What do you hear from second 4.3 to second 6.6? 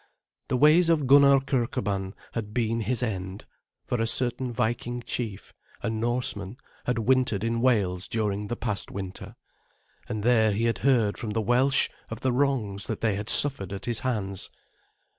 Viking chief, a Norseman,